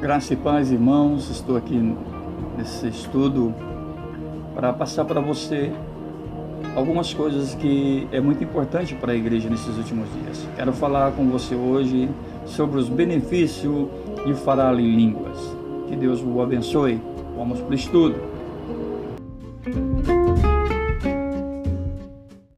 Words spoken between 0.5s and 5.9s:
irmãos. Estou aqui nesse estudo para passar para você